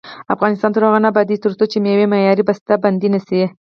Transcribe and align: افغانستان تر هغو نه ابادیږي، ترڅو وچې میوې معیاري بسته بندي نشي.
افغانستان 0.35 0.71
تر 0.73 0.81
هغو 0.85 0.99
نه 1.03 1.09
ابادیږي، 1.11 1.41
ترڅو 1.43 1.61
وچې 1.65 1.77
میوې 1.85 2.05
معیاري 2.11 2.43
بسته 2.49 2.73
بندي 2.83 3.09
نشي. 3.15 3.41